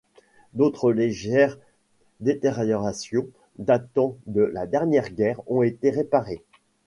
[0.55, 1.59] D’autres légères
[2.21, 3.27] détériorations
[3.59, 6.43] datant de la dernière guerre ont été réparées.